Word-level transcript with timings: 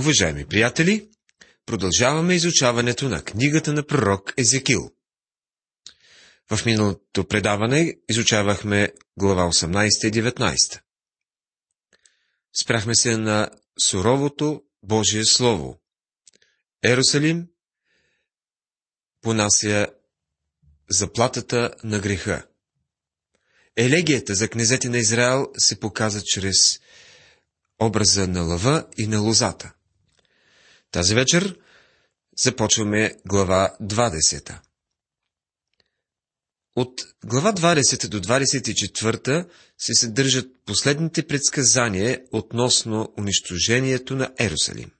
Уважаеми 0.00 0.46
приятели, 0.46 1.08
продължаваме 1.66 2.34
изучаването 2.34 3.08
на 3.08 3.22
книгата 3.22 3.72
на 3.72 3.86
пророк 3.86 4.34
Езекил. 4.36 4.90
В 6.50 6.66
миналото 6.66 7.28
предаване 7.28 7.94
изучавахме 8.08 8.92
глава 9.18 9.42
18 9.42 10.08
и 10.08 10.22
19. 10.22 10.80
Спряхме 12.60 12.94
се 12.94 13.16
на 13.16 13.50
суровото 13.82 14.62
Божие 14.82 15.24
Слово. 15.24 15.80
Ерусалим 16.84 17.48
понася 19.20 19.88
заплатата 20.90 21.74
на 21.84 21.98
греха. 21.98 22.46
Елегията 23.76 24.34
за 24.34 24.48
князете 24.48 24.88
на 24.88 24.98
Израел 24.98 25.46
се 25.58 25.80
показа 25.80 26.20
чрез 26.24 26.80
образа 27.80 28.28
на 28.28 28.42
лъва 28.42 28.86
и 28.98 29.06
на 29.06 29.20
лозата. 29.20 29.72
Тази 30.90 31.14
вечер 31.14 31.58
започваме 32.38 33.14
глава 33.26 33.76
20. 33.82 34.58
От 36.76 37.00
глава 37.24 37.52
20 37.52 38.08
до 38.08 38.20
24 38.20 39.48
се 39.78 39.94
съдържат 39.94 40.46
последните 40.66 41.26
предсказания 41.26 42.20
относно 42.32 43.12
унищожението 43.18 44.16
на 44.16 44.32
Ерусалим. 44.38 44.90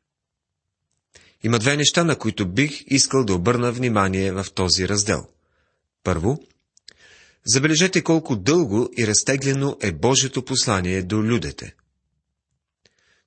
Има 1.43 1.59
две 1.59 1.77
неща, 1.77 2.05
на 2.05 2.19
които 2.19 2.49
бих 2.49 2.85
искал 2.87 3.25
да 3.25 3.35
обърна 3.35 3.73
внимание 3.73 4.33
в 4.33 4.47
този 4.55 4.89
раздел. 4.89 5.29
Първо, 6.05 6.41
забележете 7.45 8.03
колко 8.05 8.37
дълго 8.37 8.91
и 8.99 9.07
разтеглено 9.07 9.77
е 9.81 9.93
Божието 9.93 10.45
послание 10.45 11.03
до 11.03 11.17
людите. 11.23 11.75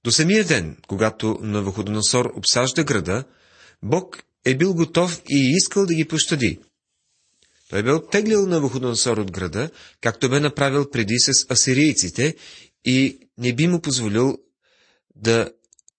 До 0.04 0.12
самия 0.12 0.44
ден, 0.44 0.78
когато 0.88 1.40
Навуходоносор 1.42 2.34
обсажда 2.36 2.84
града, 2.84 3.24
Бог 3.84 4.24
е 4.46 4.58
бил 4.58 4.74
готов 4.74 5.22
и 5.30 5.52
искал 5.58 5.86
да 5.86 5.94
ги 5.94 6.08
пощади. 6.08 6.60
Той 7.70 7.84
бе 7.84 7.92
оттеглил 7.92 8.48
Навуходоносор 8.48 9.18
от 9.18 9.32
града, 9.32 9.70
както 10.02 10.30
бе 10.30 10.40
направил 10.40 10.90
преди 10.90 11.16
с 11.20 11.52
асирийците 11.52 12.36
и 12.86 13.20
не 13.38 13.56
би 13.56 13.68
му 13.68 13.82
позволил 13.82 14.38
да 15.16 15.52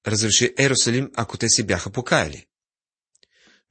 разруши 0.07 0.55
Ерусалим, 0.59 1.11
ако 1.15 1.39
те 1.39 1.49
се 1.49 1.63
бяха 1.63 1.91
покаяли. 1.91 2.47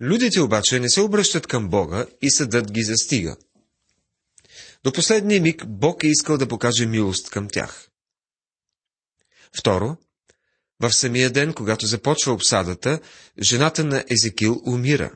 Людите 0.01 0.41
обаче 0.41 0.79
не 0.79 0.89
се 0.89 1.01
обръщат 1.01 1.47
към 1.47 1.69
Бога 1.69 2.05
и 2.21 2.31
съдът 2.31 2.71
ги 2.71 2.83
застига. 2.83 3.37
До 4.83 4.93
последния 4.93 5.41
миг 5.41 5.63
Бог 5.67 6.03
е 6.03 6.07
искал 6.07 6.37
да 6.37 6.47
покаже 6.47 6.85
милост 6.85 7.29
към 7.29 7.47
тях. 7.49 7.89
Второ, 9.57 9.97
в 10.89 10.93
самия 10.93 11.29
ден, 11.29 11.53
когато 11.53 11.85
започва 11.85 12.33
обсадата, 12.33 12.99
жената 13.41 13.83
на 13.83 14.03
Езекил 14.09 14.61
умира. 14.65 15.11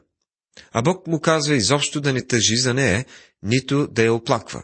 А 0.72 0.82
Бог 0.82 1.08
му 1.08 1.20
казва 1.22 1.56
изобщо 1.56 2.02
да 2.02 2.14
не 2.14 2.28
тъжи 2.28 2.58
за 2.58 2.74
нея, 2.74 3.06
нито 3.44 3.88
да 3.88 4.04
я 4.04 4.14
оплаква. 4.14 4.64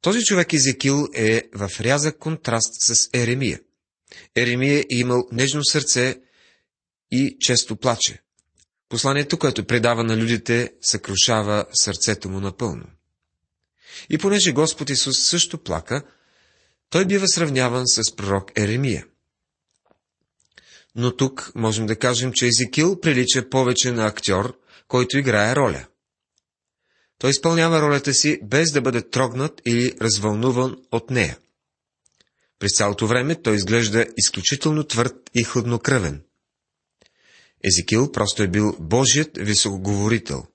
Този 0.00 0.24
човек 0.24 0.52
Езекил 0.52 1.08
е 1.14 1.42
в 1.54 1.70
рязък 1.80 2.18
контраст 2.18 2.74
с 2.80 3.08
Еремия. 3.14 3.60
Еремия 4.36 4.78
е 4.78 4.84
имал 4.90 5.28
нежно 5.32 5.64
сърце 5.64 6.20
и 7.10 7.36
често 7.40 7.76
плаче. 7.76 8.22
Посланието, 8.88 9.38
което 9.38 9.66
предава 9.66 10.04
на 10.04 10.16
людите, 10.16 10.72
съкрушава 10.80 11.64
сърцето 11.72 12.28
му 12.28 12.40
напълно. 12.40 12.86
И 14.10 14.18
понеже 14.18 14.52
Господ 14.52 14.90
Исус 14.90 15.18
също 15.18 15.62
плака, 15.62 16.02
той 16.90 17.06
бива 17.06 17.28
сравняван 17.28 17.86
с 17.86 18.16
пророк 18.16 18.52
Еремия. 18.56 19.06
Но 20.94 21.16
тук 21.16 21.52
можем 21.54 21.86
да 21.86 21.96
кажем, 21.96 22.32
че 22.32 22.46
Езекил 22.46 23.00
прилича 23.00 23.48
повече 23.50 23.92
на 23.92 24.06
актьор, 24.06 24.58
който 24.88 25.18
играе 25.18 25.56
роля. 25.56 25.86
Той 27.18 27.30
изпълнява 27.30 27.82
ролята 27.82 28.14
си 28.14 28.40
без 28.42 28.72
да 28.72 28.80
бъде 28.80 29.08
трогнат 29.10 29.62
или 29.66 29.94
развълнуван 30.00 30.76
от 30.92 31.10
нея. 31.10 31.38
През 32.58 32.76
цялото 32.76 33.06
време 33.06 33.42
той 33.42 33.56
изглежда 33.56 34.06
изключително 34.16 34.84
твърд 34.84 35.30
и 35.34 35.44
хладнокръвен. 35.44 36.22
Езекил 37.64 38.12
просто 38.12 38.42
е 38.42 38.48
бил 38.48 38.76
Божият 38.80 39.38
високоговорител. 39.38 40.46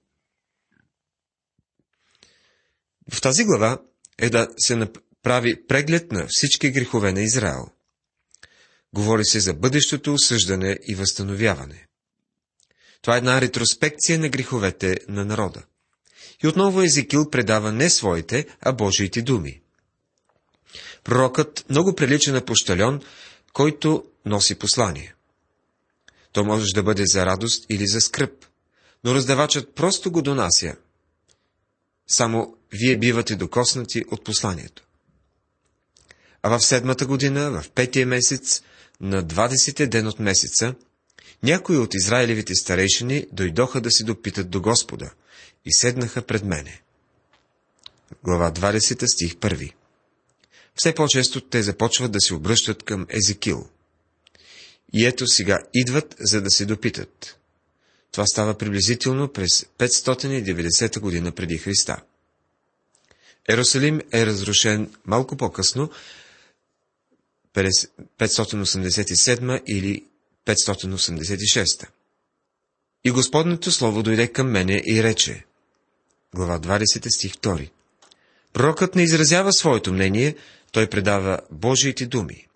В 3.11 3.21
тази 3.21 3.43
глава 3.43 3.81
е 4.17 4.29
да 4.29 4.47
се 4.57 4.75
прави 5.25 5.67
преглед 5.67 6.11
на 6.11 6.25
всички 6.29 6.71
грехове 6.71 7.11
на 7.11 7.21
Израел. 7.21 7.67
Говори 8.93 9.25
се 9.25 9.39
за 9.39 9.53
бъдещото 9.53 10.13
осъждане 10.13 10.77
и 10.87 10.95
възстановяване. 10.95 11.87
Това 13.01 13.15
е 13.15 13.17
една 13.17 13.41
ретроспекция 13.41 14.19
на 14.19 14.29
греховете 14.29 14.97
на 15.07 15.25
народа. 15.25 15.63
И 16.43 16.47
отново 16.47 16.81
Езекил 16.81 17.29
предава 17.29 17.71
не 17.71 17.89
своите, 17.89 18.47
а 18.61 18.73
Божиите 18.73 19.21
думи. 19.21 19.61
Пророкът 21.03 21.65
много 21.69 21.95
прилича 21.95 22.33
на 22.33 22.45
пощальон, 22.45 23.01
който 23.53 24.05
носи 24.25 24.55
послание. 24.55 25.15
То 26.31 26.43
може 26.43 26.65
да 26.75 26.83
бъде 26.83 27.03
за 27.05 27.25
радост 27.25 27.65
или 27.69 27.87
за 27.87 28.01
скръп, 28.01 28.45
но 29.03 29.15
раздавачът 29.15 29.75
просто 29.75 30.11
го 30.11 30.21
донася. 30.21 30.75
Само 32.07 32.57
вие 32.71 32.97
бивате 32.97 33.35
докоснати 33.35 34.03
от 34.11 34.23
посланието. 34.23 34.85
А 36.47 36.49
в 36.49 36.65
седмата 36.65 37.05
година, 37.05 37.61
в 37.61 37.69
петия 37.69 38.07
месец, 38.07 38.61
на 39.01 39.23
20 39.23 39.85
ден 39.87 40.07
от 40.07 40.19
месеца, 40.19 40.75
някои 41.43 41.77
от 41.77 41.93
израилевите 41.93 42.55
старейшини 42.55 43.27
дойдоха 43.31 43.81
да 43.81 43.91
се 43.91 44.03
допитат 44.03 44.49
до 44.49 44.61
Господа 44.61 45.11
и 45.65 45.73
седнаха 45.73 46.21
пред 46.21 46.43
мене. 46.43 46.81
Глава 48.23 48.51
20 48.51 49.05
стих 49.05 49.33
1 49.33 49.73
Все 50.75 50.95
по-често 50.95 51.41
те 51.41 51.63
започват 51.63 52.11
да 52.11 52.21
се 52.21 52.33
обръщат 52.33 52.83
към 52.83 53.05
Езекил. 53.09 53.67
И 54.93 55.05
ето 55.05 55.27
сега 55.27 55.59
идват, 55.73 56.15
за 56.19 56.41
да 56.41 56.49
се 56.49 56.65
допитат. 56.65 57.37
Това 58.11 58.25
става 58.25 58.57
приблизително 58.57 59.27
през 59.27 59.65
590 59.77 60.99
година 60.99 61.31
преди 61.31 61.57
Христа. 61.57 62.01
Ерусалим 63.49 64.01
е 64.13 64.25
разрушен 64.25 64.93
малко 65.05 65.37
по-късно, 65.37 65.89
587 67.55 69.63
или 69.67 70.05
586. 70.45 71.87
И 73.03 73.11
Господното 73.11 73.71
Слово 73.71 74.03
дойде 74.03 74.27
към 74.27 74.51
мене 74.51 74.83
и 74.85 75.03
рече, 75.03 75.45
глава 76.35 76.59
20 76.59 77.15
стих 77.15 77.33
2. 77.33 77.69
Пророкът 78.53 78.95
не 78.95 79.03
изразява 79.03 79.53
своето 79.53 79.93
мнение, 79.93 80.35
той 80.71 80.89
предава 80.89 81.39
Божиите 81.51 82.05
думи. 82.05 82.47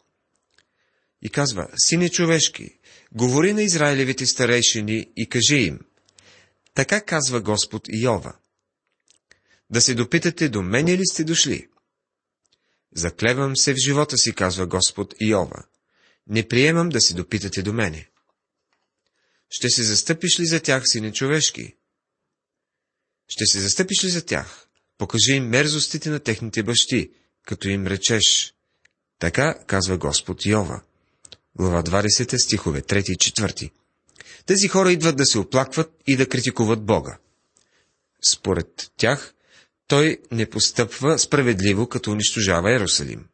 И 1.21 1.29
казва, 1.29 1.67
сине 1.77 2.09
човешки, 2.09 2.77
говори 3.11 3.53
на 3.53 3.63
Израилевите 3.63 4.25
старейшини 4.25 5.09
и 5.17 5.29
кажи 5.29 5.55
им, 5.55 5.79
така 6.73 7.01
казва 7.01 7.41
Господ 7.41 7.81
Йова. 7.93 8.33
Да 9.69 9.81
се 9.81 9.95
допитате 9.95 10.49
до 10.49 10.61
мене 10.61 10.97
ли 10.97 11.05
сте 11.05 11.23
дошли? 11.23 11.68
Заклевам 12.95 13.57
се 13.57 13.73
в 13.73 13.77
живота 13.85 14.17
си, 14.17 14.33
казва 14.33 14.67
Господ 14.67 15.13
Иова. 15.21 15.63
Не 16.27 16.47
приемам 16.47 16.89
да 16.89 17.01
си 17.01 17.13
допитате 17.13 17.61
до 17.61 17.73
мене. 17.73 18.09
Ще 19.49 19.69
се 19.69 19.83
застъпиш 19.83 20.39
ли 20.39 20.45
за 20.45 20.59
тях, 20.59 20.83
сине 20.85 21.13
човешки? 21.13 21.75
Ще 23.27 23.45
се 23.45 23.59
застъпиш 23.59 24.03
ли 24.03 24.09
за 24.09 24.25
тях? 24.25 24.67
Покажи 24.97 25.31
им 25.31 25.47
мерзостите 25.47 26.09
на 26.09 26.19
техните 26.19 26.63
бащи, 26.63 27.11
като 27.45 27.69
им 27.69 27.87
речеш. 27.87 28.53
Така 29.19 29.63
казва 29.67 29.97
Господ 29.97 30.45
Йова. 30.45 30.81
Глава 31.55 31.83
20 31.83 32.37
стихове 32.37 32.81
3 32.81 33.11
и 33.11 33.17
4. 33.17 33.71
Тези 34.45 34.67
хора 34.67 34.91
идват 34.91 35.17
да 35.17 35.25
се 35.25 35.39
оплакват 35.39 35.91
и 36.07 36.15
да 36.17 36.29
критикуват 36.29 36.85
Бога. 36.85 37.17
Според 38.21 38.91
тях, 38.97 39.33
той 39.89 40.17
не 40.31 40.49
постъпва 40.49 41.19
справедливо, 41.19 41.87
като 41.87 42.11
унищожава 42.11 42.75
Ерусалим. 42.75 43.25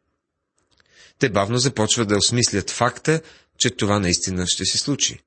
Те 1.18 1.28
бавно 1.28 1.58
започват 1.58 2.08
да 2.08 2.16
осмислят 2.16 2.70
факта, 2.70 3.20
че 3.58 3.70
това 3.70 3.98
наистина 3.98 4.46
ще 4.46 4.64
се 4.64 4.78
случи. 4.78 5.20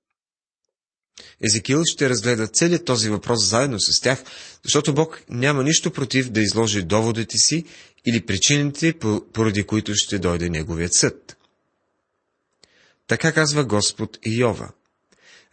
Езекил 1.45 1.81
ще 1.85 2.09
разгледа 2.09 2.47
целият 2.47 2.85
този 2.85 3.09
въпрос 3.09 3.45
заедно 3.45 3.79
с 3.79 4.01
тях, 4.01 4.23
защото 4.63 4.93
Бог 4.93 5.23
няма 5.29 5.63
нищо 5.63 5.91
против 5.91 6.29
да 6.29 6.41
изложи 6.41 6.81
доводите 6.83 7.37
си 7.37 7.65
или 8.05 8.25
причините, 8.25 8.93
поради 9.33 9.63
които 9.63 9.95
ще 9.95 10.19
дойде 10.19 10.49
Неговият 10.49 10.93
съд. 10.93 11.37
Така 13.07 13.31
казва 13.31 13.65
Господ 13.65 14.17
Иова. 14.25 14.69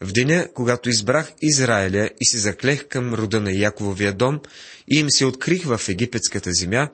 В 0.00 0.12
деня, 0.12 0.48
когато 0.54 0.88
избрах 0.88 1.32
Израиля 1.43 2.10
и 2.20 2.26
се 2.26 2.38
заклех 2.38 2.88
към 2.88 3.14
рода 3.14 3.40
на 3.40 3.52
Якововия 3.52 4.12
дом 4.12 4.40
и 4.88 4.98
им 4.98 5.10
се 5.10 5.25
открих 5.25 5.64
в 5.64 5.81
египетската 5.88 6.52
земя, 6.52 6.88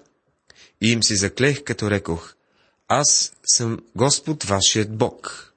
и 0.80 0.92
им 0.92 1.02
се 1.02 1.16
заклех, 1.16 1.64
като 1.64 1.90
рекох, 1.90 2.34
аз 2.88 3.32
съм 3.44 3.78
Господ 3.96 4.44
вашият 4.44 4.96
Бог. 4.96 5.52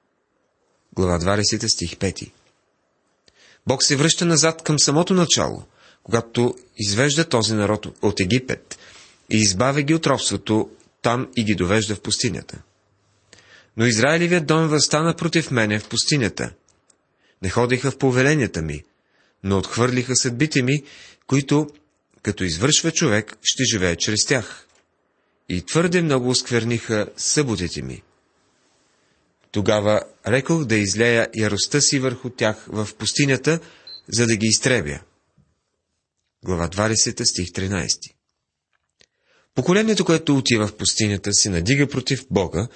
глава 0.95 1.19
20, 1.19 1.67
стих 1.67 1.95
5. 1.95 2.31
Бог 3.67 3.83
се 3.83 3.95
връща 3.95 4.25
назад 4.25 4.63
към 4.63 4.79
самото 4.79 5.13
начало, 5.13 5.63
когато 6.03 6.55
извежда 6.77 7.29
този 7.29 7.53
народ 7.53 7.87
от 8.01 8.19
Египет 8.19 8.77
и 9.29 9.37
избавя 9.37 9.81
ги 9.81 9.93
от 9.93 10.07
робството 10.07 10.69
там 11.01 11.27
и 11.35 11.43
ги 11.43 11.55
довежда 11.55 11.95
в 11.95 12.01
пустинята. 12.01 12.61
Но 13.77 13.85
Израилевият 13.85 14.45
дом 14.45 14.67
възстана 14.67 15.15
против 15.15 15.51
мене 15.51 15.79
в 15.79 15.89
пустинята. 15.89 16.51
Не 17.41 17.49
ходиха 17.49 17.91
в 17.91 17.97
повеленията 17.97 18.61
ми, 18.61 18.83
но 19.43 19.57
отхвърлиха 19.57 20.15
съдбите 20.15 20.61
ми, 20.61 20.83
които, 21.27 21.69
като 22.21 22.43
извършва 22.43 22.91
човек, 22.91 23.37
ще 23.43 23.63
живее 23.63 23.95
чрез 23.95 24.25
тях. 24.25 24.67
И 25.49 25.61
твърде 25.61 26.01
много 26.01 26.29
оскверниха 26.29 27.07
съботите 27.17 27.81
ми. 27.81 28.01
Тогава 29.51 30.01
рекох 30.27 30.65
да 30.65 30.75
излея 30.75 31.27
яростта 31.35 31.81
си 31.81 31.99
върху 31.99 32.29
тях 32.29 32.65
в 32.67 32.89
пустинята, 32.97 33.59
за 34.07 34.27
да 34.27 34.35
ги 34.35 34.47
изтребя. 34.47 34.99
Глава 36.45 36.69
20, 36.69 37.23
стих 37.23 37.47
13 37.47 38.15
Поколението, 39.55 40.05
което 40.05 40.37
отива 40.37 40.67
в 40.67 40.77
пустинята, 40.77 41.33
се 41.33 41.49
надига 41.49 41.87
против 41.87 42.25
Бога 42.31 42.67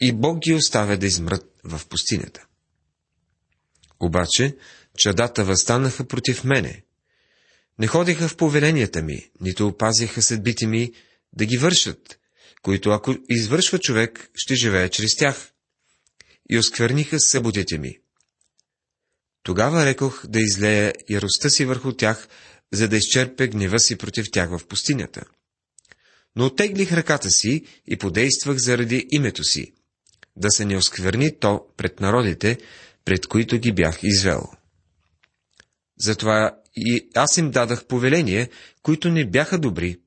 и 0.00 0.12
Бог 0.12 0.38
ги 0.38 0.54
оставя 0.54 0.96
да 0.96 1.06
измрат 1.06 1.44
в 1.64 1.86
пустинята. 1.88 2.46
Обаче, 4.02 4.56
чадата 4.98 5.44
възстанаха 5.44 6.04
против 6.04 6.44
мене. 6.44 6.82
Не 7.78 7.86
ходиха 7.86 8.28
в 8.28 8.36
повеленията 8.36 9.02
ми, 9.02 9.30
нито 9.40 9.66
опазяха 9.66 10.22
съдбите 10.22 10.66
ми 10.66 10.92
да 11.32 11.46
ги 11.46 11.56
вършат, 11.56 12.18
които 12.62 12.90
ако 12.90 13.14
извършва 13.28 13.78
човек, 13.78 14.30
ще 14.34 14.54
живее 14.54 14.88
чрез 14.88 15.16
тях. 15.16 15.52
И 16.50 16.58
оскверниха 16.58 17.20
съботите 17.20 17.78
ми. 17.78 17.98
Тогава 19.42 19.86
рекох 19.86 20.26
да 20.26 20.40
излея 20.40 20.92
яростта 21.10 21.50
си 21.50 21.64
върху 21.64 21.92
тях, 21.92 22.28
за 22.72 22.88
да 22.88 22.96
изчерпя 22.96 23.46
гнева 23.46 23.80
си 23.80 23.96
против 23.96 24.26
тях 24.32 24.50
в 24.50 24.66
пустинята. 24.66 25.24
Но 26.36 26.46
оттеглих 26.46 26.92
ръката 26.92 27.30
си 27.30 27.64
и 27.86 27.96
подействах 27.96 28.56
заради 28.56 29.06
името 29.10 29.44
си, 29.44 29.72
да 30.36 30.50
се 30.50 30.64
не 30.64 30.76
оскверни 30.76 31.38
то 31.38 31.66
пред 31.76 32.00
народите, 32.00 32.58
пред 33.04 33.26
които 33.26 33.58
ги 33.58 33.72
бях 33.72 33.98
извел. 34.02 34.42
Затова 35.98 36.56
и 36.76 37.08
аз 37.14 37.36
им 37.36 37.50
дадах 37.50 37.84
повеление, 37.84 38.48
които 38.82 39.08
не 39.08 39.30
бяха 39.30 39.58
добри, 39.58 39.98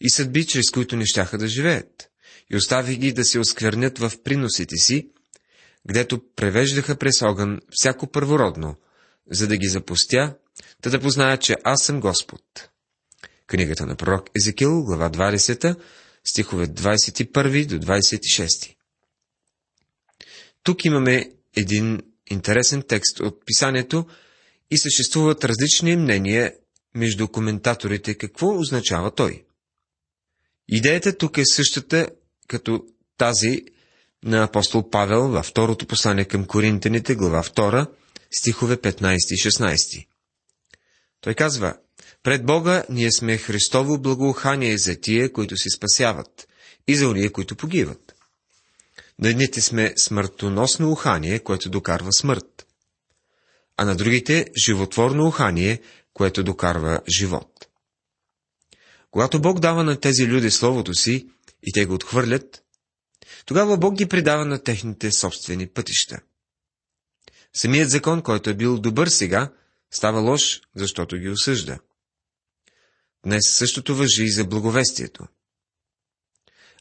и 0.00 0.10
съдби, 0.10 0.46
чрез 0.46 0.70
които 0.70 0.96
не 0.96 1.06
щяха 1.06 1.38
да 1.38 1.48
живеят, 1.48 2.10
и 2.50 2.56
оставих 2.56 2.98
ги 2.98 3.12
да 3.12 3.24
се 3.24 3.38
осквернят 3.38 3.98
в 3.98 4.12
приносите 4.24 4.76
си, 4.76 5.10
гдето 5.88 6.22
превеждаха 6.36 6.96
през 6.96 7.22
огън 7.22 7.60
всяко 7.70 8.06
първородно, 8.06 8.76
за 9.30 9.48
да 9.48 9.56
ги 9.56 9.68
запустя, 9.68 10.34
да 10.82 10.90
да 10.90 11.00
познаят, 11.00 11.42
че 11.42 11.56
аз 11.64 11.82
съм 11.82 12.00
Господ. 12.00 12.42
Книгата 13.46 13.86
на 13.86 13.96
пророк 13.96 14.30
Езекил, 14.36 14.84
глава 14.84 15.10
20, 15.10 15.76
стихове 16.24 16.66
21 16.66 17.66
до 17.66 17.78
26. 17.78 18.74
Тук 20.62 20.84
имаме 20.84 21.30
един 21.56 22.00
интересен 22.30 22.82
текст 22.82 23.20
от 23.20 23.46
писанието 23.46 24.06
и 24.70 24.78
съществуват 24.78 25.44
различни 25.44 25.96
мнения 25.96 26.52
между 26.94 27.28
коментаторите 27.28 28.14
какво 28.14 28.58
означава 28.58 29.14
той. 29.14 29.44
Идеята 30.68 31.18
тук 31.18 31.38
е 31.38 31.46
същата 31.46 32.08
като 32.48 32.84
тази 33.16 33.64
на 34.24 34.44
апостол 34.44 34.90
Павел 34.90 35.28
във 35.28 35.46
второто 35.46 35.86
послание 35.86 36.24
към 36.24 36.46
Коринтените, 36.46 37.14
глава 37.14 37.42
2, 37.42 37.90
стихове 38.30 38.76
15 38.76 39.16
и 39.30 39.50
16. 39.50 40.06
Той 41.20 41.34
казва, 41.34 41.76
пред 42.22 42.46
Бога 42.46 42.84
ние 42.90 43.12
сме 43.12 43.38
Христово 43.38 43.98
благоухание 43.98 44.78
за 44.78 45.00
тия, 45.00 45.32
които 45.32 45.56
се 45.56 45.70
спасяват, 45.76 46.48
и 46.88 46.96
за 46.96 47.08
уния, 47.08 47.32
които 47.32 47.56
погиват. 47.56 48.14
На 49.20 49.28
едните 49.28 49.60
сме 49.60 49.94
смъртоносно 49.96 50.90
ухание, 50.90 51.38
което 51.38 51.70
докарва 51.70 52.12
смърт, 52.12 52.66
а 53.76 53.84
на 53.84 53.96
другите 53.96 54.46
животворно 54.64 55.26
ухание, 55.26 55.80
което 56.14 56.44
докарва 56.44 57.00
живот. 57.16 57.68
Когато 59.10 59.40
Бог 59.40 59.60
дава 59.60 59.84
на 59.84 60.00
тези 60.00 60.26
люди 60.26 60.50
Словото 60.50 60.94
си 60.94 61.28
и 61.62 61.72
те 61.72 61.86
го 61.86 61.94
отхвърлят, 61.94 62.64
тогава 63.46 63.78
Бог 63.78 63.94
ги 63.94 64.08
предава 64.08 64.44
на 64.44 64.62
техните 64.62 65.12
собствени 65.12 65.66
пътища. 65.66 66.20
Самият 67.54 67.90
закон, 67.90 68.22
който 68.22 68.50
е 68.50 68.54
бил 68.54 68.78
добър 68.78 69.08
сега, 69.08 69.52
става 69.90 70.20
лош, 70.20 70.60
защото 70.76 71.16
ги 71.16 71.28
осъжда. 71.28 71.78
Днес 73.26 73.48
същото 73.48 73.94
въжи 73.94 74.24
и 74.24 74.30
за 74.30 74.44
благовестието. 74.44 75.24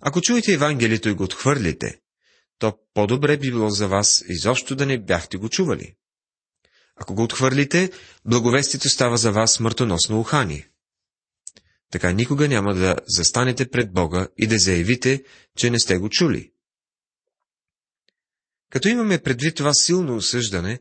Ако 0.01 0.21
чуете 0.21 0.53
Евангелието 0.53 1.09
и 1.09 1.13
го 1.13 1.23
отхвърлите, 1.23 1.99
то 2.59 2.79
по-добре 2.93 3.37
би 3.37 3.51
било 3.51 3.69
за 3.69 3.87
вас 3.87 4.23
изобщо 4.27 4.75
да 4.75 4.85
не 4.85 4.97
бяхте 4.97 5.37
го 5.37 5.49
чували. 5.49 5.95
Ако 6.95 7.15
го 7.15 7.23
отхвърлите, 7.23 7.91
благовестието 8.25 8.89
става 8.89 9.17
за 9.17 9.31
вас 9.31 9.53
смъртоносно 9.53 10.19
ухание. 10.19 10.69
Така 11.91 12.11
никога 12.11 12.47
няма 12.47 12.73
да 12.73 12.95
застанете 13.07 13.69
пред 13.69 13.93
Бога 13.93 14.27
и 14.37 14.47
да 14.47 14.59
заявите, 14.59 15.23
че 15.57 15.69
не 15.69 15.79
сте 15.79 15.97
го 15.97 16.09
чули. 16.09 16.51
Като 18.69 18.87
имаме 18.87 19.19
предвид 19.19 19.55
това 19.55 19.73
силно 19.73 20.15
осъждане, 20.15 20.79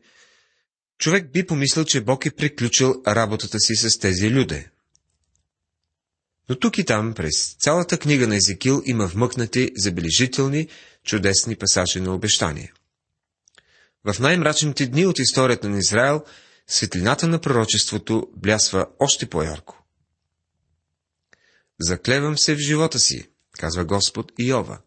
човек 0.97 1.31
би 1.31 1.45
помислил, 1.45 1.85
че 1.85 2.01
Бог 2.01 2.25
е 2.25 2.35
приключил 2.35 3.03
работата 3.07 3.59
си 3.59 3.75
с 3.75 3.99
тези 3.99 4.31
люди. 4.31 4.65
Но 6.49 6.59
тук 6.59 6.77
и 6.77 6.85
там, 6.85 7.13
през 7.13 7.55
цялата 7.59 7.97
книга 7.97 8.27
на 8.27 8.35
Езекил, 8.35 8.81
има 8.85 9.07
вмъкнати 9.07 9.71
забележителни, 9.77 10.67
чудесни 11.03 11.55
пасажи 11.55 11.99
на 11.99 12.15
обещание. 12.15 12.73
В 14.05 14.19
най-мрачните 14.19 14.85
дни 14.85 15.05
от 15.05 15.19
историята 15.19 15.69
на 15.69 15.77
Израел, 15.77 16.23
светлината 16.67 17.27
на 17.27 17.41
пророчеството 17.41 18.27
блясва 18.37 18.87
още 18.99 19.25
по-ярко. 19.25 19.83
Заклевам 21.79 22.37
се 22.37 22.55
в 22.55 22.59
живота 22.59 22.99
си, 22.99 23.27
казва 23.59 23.85
Господ 23.85 24.31
Иова. 24.39 24.79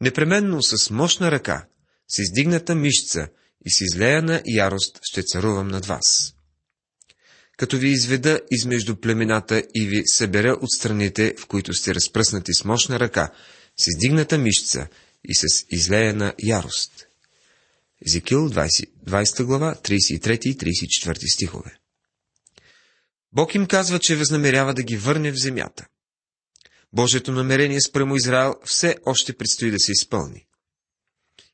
Непременно 0.00 0.62
с 0.62 0.90
мощна 0.90 1.30
ръка, 1.30 1.66
с 2.08 2.18
издигната 2.18 2.74
мишца 2.74 3.28
и 3.66 3.70
с 3.70 3.80
излеяна 3.80 4.42
ярост 4.46 5.00
ще 5.02 5.22
царувам 5.22 5.68
над 5.68 5.86
вас. 5.86 6.34
Като 7.58 7.78
ви 7.78 7.88
изведа 7.88 8.40
измежду 8.50 8.96
племената 8.96 9.62
и 9.74 9.86
ви 9.86 10.02
събера 10.06 10.58
от 10.60 10.70
страните, 10.70 11.34
в 11.38 11.46
които 11.46 11.74
сте 11.74 11.94
разпръснати 11.94 12.54
с 12.54 12.64
мощна 12.64 13.00
ръка, 13.00 13.32
с 13.76 13.86
издигната 13.86 14.38
мишца 14.38 14.88
и 15.24 15.34
с 15.34 15.64
излеяна 15.70 16.34
ярост. 16.42 17.06
Езекил 18.06 18.50
20, 18.50 18.90
20 19.08 19.44
глава, 19.44 19.74
33 19.84 20.46
и 20.46 20.56
34 20.56 21.34
стихове. 21.34 21.78
Бог 23.32 23.54
им 23.54 23.66
казва, 23.66 23.98
че 23.98 24.16
възнамерява 24.16 24.74
да 24.74 24.82
ги 24.82 24.96
върне 24.96 25.32
в 25.32 25.38
земята. 25.38 25.86
Божието 26.92 27.32
намерение 27.32 27.80
спрямо 27.80 28.16
Израел 28.16 28.54
все 28.64 28.96
още 29.06 29.32
предстои 29.32 29.70
да 29.70 29.78
се 29.78 29.92
изпълни. 29.92 30.46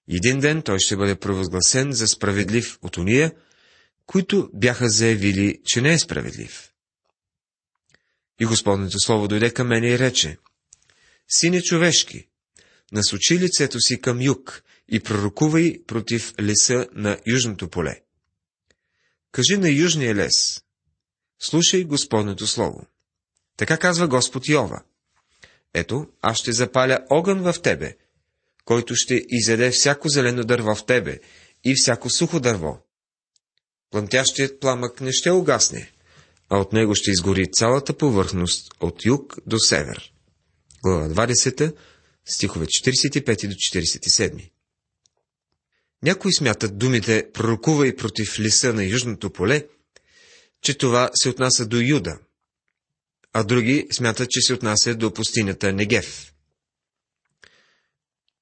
Един 0.08 0.40
ден 0.40 0.62
той 0.62 0.78
ще 0.78 0.96
бъде 0.96 1.14
провъзгласен 1.14 1.92
за 1.92 2.08
справедлив 2.08 2.78
от 2.82 2.96
уния, 2.96 3.32
които 4.06 4.50
бяха 4.54 4.88
заявили, 4.88 5.60
че 5.64 5.80
не 5.80 5.92
е 5.92 5.98
справедлив. 5.98 6.70
И 8.40 8.44
Господното 8.44 9.00
Слово 9.00 9.28
дойде 9.28 9.50
към 9.50 9.68
мене 9.68 9.88
и 9.88 9.98
рече, 9.98 10.38
Сине 11.28 11.62
човешки, 11.62 12.28
насочи 12.92 13.38
лицето 13.38 13.80
си 13.80 14.00
към 14.00 14.22
юг 14.22 14.62
и 14.88 15.00
пророкувай 15.00 15.82
против 15.86 16.34
леса 16.40 16.88
на 16.92 17.18
южното 17.26 17.68
поле. 17.68 18.00
Кажи 19.32 19.56
на 19.56 19.70
южния 19.70 20.14
лес, 20.14 20.62
слушай 21.38 21.84
Господното 21.84 22.46
Слово. 22.46 22.86
Така 23.56 23.78
казва 23.78 24.08
Господ 24.08 24.48
Йова. 24.48 24.82
Ето, 25.74 26.06
аз 26.20 26.38
ще 26.38 26.52
запаля 26.52 26.98
огън 27.10 27.52
в 27.52 27.62
тебе, 27.62 27.96
който 28.64 28.94
ще 28.96 29.24
изеде 29.28 29.70
всяко 29.70 30.08
зелено 30.08 30.44
дърво 30.44 30.74
в 30.74 30.86
тебе 30.86 31.20
и 31.64 31.74
всяко 31.74 32.10
сухо 32.10 32.40
дърво. 32.40 32.83
Пламтящият 33.94 34.60
пламък 34.60 35.00
не 35.00 35.12
ще 35.12 35.30
угасне, 35.30 35.92
а 36.48 36.58
от 36.58 36.72
него 36.72 36.94
ще 36.94 37.10
изгори 37.10 37.50
цялата 37.52 37.96
повърхност 37.96 38.74
от 38.80 39.04
юг 39.04 39.36
до 39.46 39.58
север. 39.58 40.12
Глава 40.82 41.26
20, 41.26 41.76
стихове 42.24 42.66
45 42.66 43.48
до 43.48 43.54
47. 43.54 44.50
Някои 46.02 46.34
смятат 46.34 46.78
думите 46.78 47.30
пророкувай 47.32 47.96
против 47.96 48.38
лиса 48.38 48.72
на 48.72 48.84
южното 48.84 49.30
поле, 49.30 49.66
че 50.62 50.78
това 50.78 51.10
се 51.14 51.28
отнася 51.28 51.66
до 51.66 51.80
Юда, 51.80 52.18
а 53.32 53.44
други 53.44 53.86
смятат, 53.92 54.30
че 54.30 54.40
се 54.40 54.54
отнася 54.54 54.94
до 54.94 55.14
пустинята 55.14 55.72
Негев. 55.72 56.34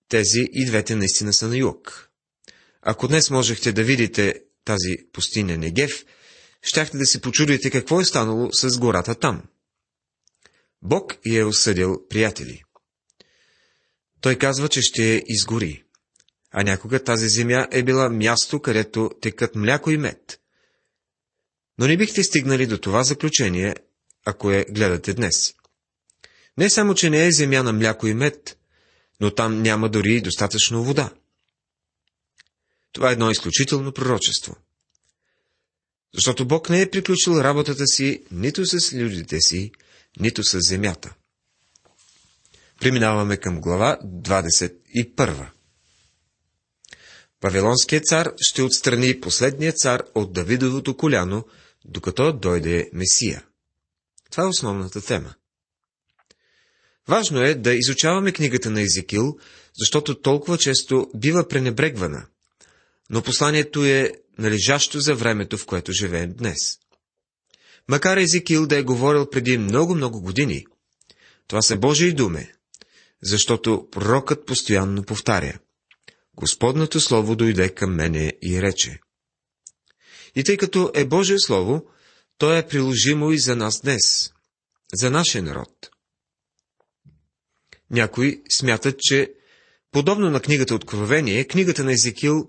Тези 0.09 0.41
и 0.53 0.67
двете 0.67 0.97
наистина 0.97 1.33
са 1.33 1.49
на 1.49 1.57
юг. 1.57 2.11
Ако 2.83 3.09
днес 3.09 3.31
можехте 3.31 3.73
да 3.73 3.85
видите 3.85 4.43
тази 4.65 4.97
пустиня 5.13 5.59
Негев, 5.59 6.05
щяхте 6.63 6.99
да 6.99 7.07
се 7.07 7.21
почудите 7.21 7.71
какво 7.71 8.01
е 8.01 8.05
станало 8.05 8.53
с 8.53 8.79
гората 8.79 9.15
там. 9.15 9.43
Бог 10.83 11.17
я 11.27 11.41
е 11.41 11.45
осъдил, 11.45 12.09
приятели. 12.09 12.63
Той 14.21 14.37
казва, 14.37 14.69
че 14.69 14.83
ще 14.83 15.15
я 15.15 15.23
изгори. 15.27 15.85
А 16.51 16.63
някога 16.63 17.05
тази 17.05 17.29
земя 17.29 17.69
е 17.71 17.83
била 17.83 18.09
място, 18.09 18.61
където 18.61 19.11
текат 19.21 19.55
мляко 19.55 19.91
и 19.91 19.97
мед. 19.97 20.41
Но 21.79 21.87
не 21.87 21.97
бихте 21.97 22.23
стигнали 22.23 22.67
до 22.67 22.79
това 22.79 23.03
заключение, 23.03 23.75
ако 24.25 24.51
я 24.51 24.65
гледате 24.65 25.15
днес. 25.15 25.55
Не 26.59 26.71
само, 26.71 26.95
че 26.95 27.11
не 27.11 27.27
е 27.27 27.33
земя 27.33 27.63
на 27.63 27.73
мляко 27.73 28.07
и 28.07 28.15
мед, 28.15 28.59
но 29.21 29.35
там 29.35 29.63
няма 29.63 29.89
дори 29.89 30.21
достатъчно 30.21 30.85
вода. 30.85 31.11
Това 32.93 33.11
е 33.11 33.13
едно 33.13 33.31
изключително 33.31 33.93
пророчество. 33.93 34.57
Защото 36.15 36.47
Бог 36.47 36.71
не 36.71 36.81
е 36.81 36.91
приключил 36.91 37.33
работата 37.33 37.87
си 37.87 38.25
нито 38.31 38.67
с 38.67 38.93
людите 38.93 39.41
си, 39.41 39.73
нито 40.21 40.45
с 40.45 40.59
земята. 40.61 41.15
Преминаваме 42.81 43.37
към 43.37 43.61
глава 43.61 43.99
21. 44.05 45.51
Вавилонският 47.43 48.05
цар 48.05 48.33
ще 48.41 48.63
отстрани 48.63 49.21
последния 49.21 49.73
цар 49.73 50.03
от 50.15 50.33
Давидовото 50.33 50.97
коляно, 50.97 51.45
докато 51.85 52.33
дойде 52.33 52.91
Месия. 52.93 53.45
Това 54.31 54.45
е 54.45 54.47
основната 54.47 55.01
тема. 55.05 55.35
Важно 57.09 57.43
е 57.43 57.55
да 57.55 57.75
изучаваме 57.75 58.33
книгата 58.33 58.71
на 58.71 58.81
Езекил, 58.81 59.39
защото 59.79 60.21
толкова 60.21 60.59
често 60.59 61.11
бива 61.15 61.49
пренебрегвана, 61.49 62.27
но 63.13 63.23
посланието 63.23 63.85
е 63.85 64.13
належащо 64.39 65.01
за 65.01 65.15
времето, 65.15 65.59
в 65.59 65.67
което 65.67 65.93
живеем 65.93 66.33
днес. 66.33 66.79
Макар 67.89 68.17
Езекил 68.17 68.67
да 68.67 68.79
е 68.79 68.83
говорил 68.83 69.31
преди 69.31 69.59
много-много 69.59 70.23
години, 70.23 70.67
това 71.47 71.63
са 71.63 71.77
Божии 71.77 72.13
думи, 72.13 72.53
защото 73.23 73.89
пророкът 73.91 74.47
постоянно 74.47 75.03
повтаря. 75.03 75.59
Господното 76.37 77.01
Слово 77.01 77.37
дойде 77.37 77.69
към 77.69 77.95
мене 77.95 78.33
и 78.43 78.63
рече. 78.63 79.01
И 80.35 80.45
тъй 80.45 80.57
като 80.57 80.91
е 80.95 81.05
Божие 81.05 81.39
Слово, 81.39 81.87
то 82.39 82.57
е 82.57 82.69
приложимо 82.69 83.33
и 83.33 83.39
за 83.39 83.57
нас 83.57 83.81
днес, 83.81 84.33
за 84.95 85.11
нашия 85.11 85.43
народ. 85.43 85.91
Някои 87.91 88.43
смятат, 88.53 88.99
че 88.99 89.33
подобно 89.91 90.31
на 90.31 90.41
книгата 90.41 90.75
Откровение, 90.75 91.45
книгата 91.45 91.85
на 91.85 91.93
Езекил 91.93 92.49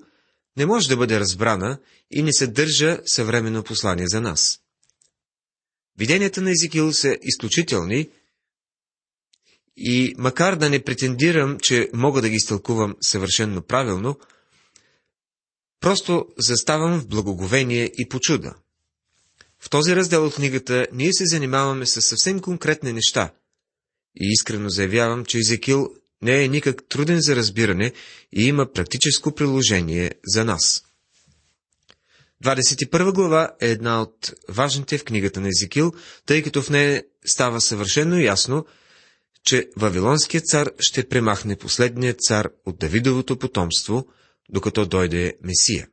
не 0.57 0.65
може 0.65 0.87
да 0.87 0.97
бъде 0.97 1.19
разбрана 1.19 1.79
и 2.11 2.23
не 2.23 2.33
съдържа 2.33 2.99
съвременно 3.05 3.63
послание 3.63 4.07
за 4.07 4.21
нас. 4.21 4.59
Виденията 5.97 6.41
на 6.41 6.51
Езекил 6.51 6.93
са 6.93 7.17
изключителни 7.21 8.09
и 9.77 10.15
макар 10.17 10.55
да 10.55 10.69
не 10.69 10.83
претендирам, 10.83 11.59
че 11.59 11.89
мога 11.93 12.21
да 12.21 12.29
ги 12.29 12.35
изтълкувам 12.35 12.95
съвършенно 13.01 13.61
правилно, 13.61 14.19
просто 15.79 16.25
заставам 16.37 16.99
в 16.99 17.07
благоговение 17.07 17.91
и 17.97 18.09
почуда. 18.09 18.55
В 19.59 19.69
този 19.69 19.95
раздел 19.95 20.25
от 20.25 20.35
книгата 20.35 20.87
ние 20.93 21.13
се 21.13 21.25
занимаваме 21.25 21.85
с 21.85 22.01
съвсем 22.01 22.39
конкретни 22.39 22.93
неща 22.93 23.33
и 24.15 24.31
искрено 24.31 24.69
заявявам, 24.69 25.25
че 25.25 25.37
Езекил 25.37 25.95
не 26.23 26.43
е 26.43 26.47
никак 26.47 26.83
труден 26.89 27.21
за 27.21 27.35
разбиране 27.35 27.93
и 28.31 28.43
има 28.43 28.71
практическо 28.71 29.35
приложение 29.35 30.11
за 30.25 30.45
нас. 30.45 30.83
21 32.43 33.13
глава 33.13 33.55
е 33.61 33.69
една 33.69 34.01
от 34.01 34.33
важните 34.49 34.97
в 34.97 35.03
книгата 35.03 35.41
на 35.41 35.47
Езекил, 35.47 35.93
тъй 36.25 36.43
като 36.43 36.61
в 36.61 36.69
нея 36.69 37.03
става 37.25 37.61
съвършено 37.61 38.19
ясно, 38.19 38.65
че 39.43 39.69
Вавилонският 39.77 40.45
цар 40.45 40.69
ще 40.79 41.09
премахне 41.09 41.55
последният 41.55 42.21
цар 42.21 42.49
от 42.65 42.79
Давидовото 42.79 43.39
потомство, 43.39 44.07
докато 44.49 44.85
дойде 44.85 45.37
Месия. 45.43 45.87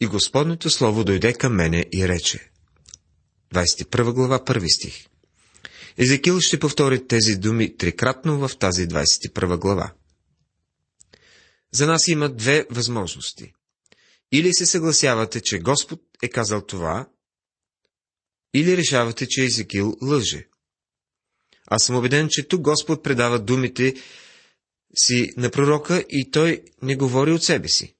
И 0.00 0.06
Господното 0.06 0.70
Слово 0.70 1.04
дойде 1.04 1.32
към 1.32 1.54
мене 1.54 1.86
и 1.94 2.08
рече. 2.08 2.50
21 3.54 4.12
глава, 4.12 4.38
1 4.38 4.74
стих. 4.76 5.06
Езекил 5.98 6.40
ще 6.40 6.58
повтори 6.58 7.06
тези 7.06 7.36
думи 7.36 7.76
трикратно 7.76 8.48
в 8.48 8.58
тази 8.58 8.88
21 8.88 9.58
глава. 9.58 9.92
За 11.72 11.86
нас 11.86 12.08
има 12.08 12.28
две 12.28 12.66
възможности. 12.70 13.52
Или 14.32 14.54
се 14.54 14.66
съгласявате, 14.66 15.40
че 15.40 15.58
Господ 15.58 16.00
е 16.22 16.28
казал 16.28 16.60
това, 16.66 17.08
или 18.54 18.76
решавате, 18.76 19.26
че 19.28 19.44
Езекил 19.44 19.96
лъже. 20.02 20.46
Аз 21.66 21.84
съм 21.84 21.96
убеден, 21.96 22.28
че 22.30 22.48
тук 22.48 22.60
Господ 22.60 23.02
предава 23.02 23.38
думите 23.38 23.94
си 24.96 25.34
на 25.36 25.50
пророка 25.50 26.04
и 26.08 26.30
той 26.30 26.62
не 26.82 26.96
говори 26.96 27.32
от 27.32 27.44
себе 27.44 27.68
си. 27.68 27.94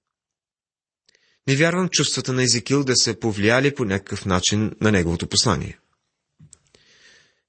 Не 1.48 1.56
вярвам 1.56 1.88
чувствата 1.88 2.32
на 2.32 2.42
Езекил 2.42 2.84
да 2.84 2.96
са 2.96 3.18
повлияли 3.20 3.74
по 3.74 3.84
някакъв 3.84 4.26
начин 4.26 4.72
на 4.80 4.92
неговото 4.92 5.26
послание. 5.26 5.78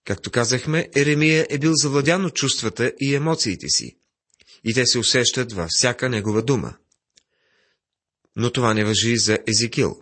Както 0.05 0.31
казахме, 0.31 0.89
Еремия 0.95 1.47
е 1.49 1.57
бил 1.57 1.71
завладян 1.75 2.25
от 2.25 2.35
чувствата 2.35 2.93
и 2.99 3.15
емоциите 3.15 3.69
си, 3.69 3.97
и 4.63 4.73
те 4.73 4.85
се 4.85 4.99
усещат 4.99 5.53
във 5.53 5.67
всяка 5.69 6.09
негова 6.09 6.41
дума. 6.41 6.73
Но 8.35 8.51
това 8.51 8.73
не 8.73 8.85
въжи 8.85 9.17
за 9.17 9.39
Езекил. 9.47 10.01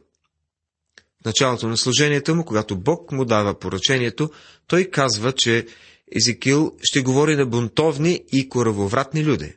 В 1.22 1.26
началото 1.26 1.68
на 1.68 1.78
служението 1.78 2.36
му, 2.36 2.46
когато 2.46 2.78
Бог 2.78 3.12
му 3.12 3.26
дава 3.26 3.60
поръчението, 3.60 4.32
той 4.68 4.86
казва, 4.86 5.32
че 5.32 5.68
Езекил 6.16 6.78
ще 6.82 7.02
говори 7.02 7.36
на 7.36 7.46
бунтовни 7.46 8.24
и 8.34 8.50
коравовратни 8.50 9.26
люди. 9.26 9.56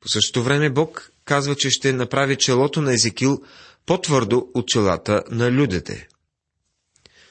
По 0.00 0.08
същото 0.08 0.42
време 0.42 0.70
Бог 0.70 1.12
казва, 1.24 1.56
че 1.56 1.70
ще 1.70 1.92
направи 1.92 2.36
челото 2.36 2.82
на 2.82 2.92
Езекил 2.92 3.42
по-твърдо 3.86 4.50
от 4.54 4.68
челата 4.68 5.22
на 5.30 5.52
людите. 5.52 6.08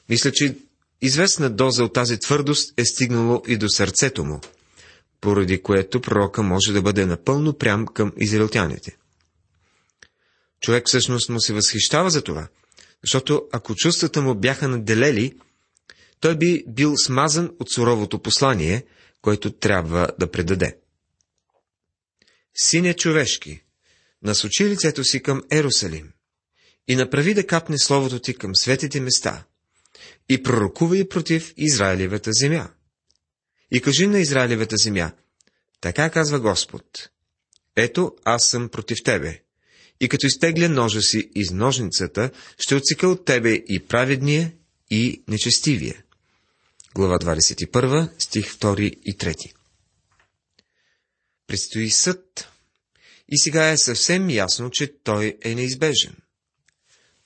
Мисля, 0.08 0.32
че 0.32 0.56
известна 1.02 1.50
доза 1.50 1.84
от 1.84 1.92
тази 1.92 2.18
твърдост 2.18 2.74
е 2.76 2.84
стигнало 2.84 3.42
и 3.46 3.56
до 3.56 3.68
сърцето 3.68 4.24
му, 4.24 4.40
поради 5.20 5.62
което 5.62 6.00
пророка 6.00 6.42
може 6.42 6.72
да 6.72 6.82
бъде 6.82 7.06
напълно 7.06 7.58
прям 7.58 7.86
към 7.86 8.12
израелтяните. 8.16 8.96
Човек 10.60 10.84
всъщност 10.86 11.28
му 11.28 11.40
се 11.40 11.52
възхищава 11.52 12.10
за 12.10 12.22
това, 12.22 12.48
защото 13.02 13.48
ако 13.52 13.74
чувствата 13.74 14.22
му 14.22 14.34
бяха 14.34 14.68
наделели, 14.68 15.34
той 16.20 16.38
би 16.38 16.64
бил 16.68 16.94
смазан 16.96 17.50
от 17.60 17.70
суровото 17.70 18.18
послание, 18.18 18.84
което 19.22 19.52
трябва 19.52 20.08
да 20.18 20.30
предаде. 20.30 20.76
Сине 22.54 22.94
човешки, 22.94 23.62
насочи 24.22 24.64
лицето 24.64 25.04
си 25.04 25.22
към 25.22 25.42
Ерусалим 25.50 26.10
и 26.88 26.96
направи 26.96 27.34
да 27.34 27.46
капне 27.46 27.78
словото 27.78 28.18
ти 28.18 28.34
към 28.34 28.54
светите 28.54 29.00
места 29.00 29.44
и 30.28 30.42
пророкувай 30.42 31.08
против 31.08 31.54
Израилевата 31.56 32.30
земя. 32.32 32.70
И 33.70 33.80
кажи 33.80 34.06
на 34.06 34.18
Израилевата 34.18 34.76
земя, 34.76 35.12
така 35.80 36.10
казва 36.10 36.40
Господ, 36.40 37.10
ето 37.76 38.12
аз 38.24 38.46
съм 38.46 38.68
против 38.68 38.98
тебе, 39.04 39.40
и 40.00 40.08
като 40.08 40.26
изтегля 40.26 40.68
ножа 40.68 41.02
си 41.02 41.30
из 41.34 41.50
ножницата, 41.50 42.30
ще 42.58 42.74
отсека 42.74 43.08
от 43.08 43.24
тебе 43.24 43.52
и 43.68 43.86
праведния, 43.88 44.52
и 44.90 45.22
нечестивия. 45.28 46.02
Глава 46.94 47.18
21, 47.18 48.10
стих 48.18 48.54
2 48.54 48.80
и 48.80 49.18
3. 49.18 49.52
Предстои 51.46 51.90
съд. 51.90 52.48
И 53.28 53.38
сега 53.38 53.70
е 53.70 53.76
съвсем 53.76 54.30
ясно, 54.30 54.70
че 54.70 54.92
той 55.04 55.38
е 55.42 55.54
неизбежен. 55.54 56.16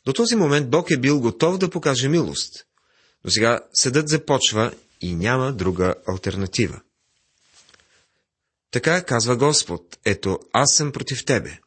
До 0.05 0.13
този 0.13 0.37
момент 0.37 0.71
Бог 0.71 0.91
е 0.91 0.97
бил 0.97 1.21
готов 1.21 1.59
да 1.59 1.71
покаже 1.71 2.09
милост, 2.09 2.67
но 3.25 3.31
сега 3.31 3.61
съдът 3.75 4.09
започва 4.09 4.73
и 5.01 5.15
няма 5.15 5.53
друга 5.53 5.95
альтернатива. 6.09 6.81
Така 8.71 9.05
казва 9.05 9.37
Господ, 9.37 9.99
ето 10.05 10.39
аз 10.53 10.75
съм 10.77 10.93
против 10.93 11.25
тебе. 11.25 11.59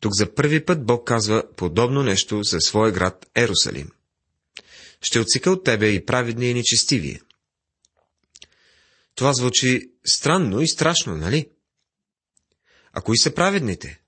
Тук 0.00 0.12
за 0.14 0.34
първи 0.34 0.64
път 0.64 0.86
Бог 0.86 1.06
казва 1.06 1.44
подобно 1.56 2.02
нещо 2.02 2.42
за 2.42 2.60
своя 2.60 2.92
град 2.92 3.26
Ерусалим. 3.36 3.90
Ще 5.02 5.20
отсека 5.20 5.50
от 5.50 5.64
тебе 5.64 5.88
и 5.88 6.06
праведния 6.06 6.50
и 6.50 6.54
нечестивие. 6.54 7.20
Това 9.14 9.32
звучи 9.32 9.90
странно 10.06 10.60
и 10.60 10.68
страшно, 10.68 11.16
нали? 11.16 11.50
А 12.92 13.00
кои 13.00 13.18
са 13.18 13.34
праведните? 13.34 14.00